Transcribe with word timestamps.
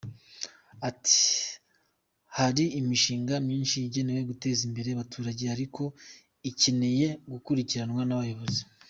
Ati 0.89 1.21
“Hari 2.37 2.63
imishinga 2.79 3.33
myinshi 3.45 3.75
igenewe 3.87 4.21
guteza 4.29 4.61
imbere 4.67 4.87
abaturage 4.91 5.43
ariko 5.55 5.81
ikeneye 6.51 7.07
gukurikiranwa 7.31 8.03
n’abayobozi. 8.05 8.61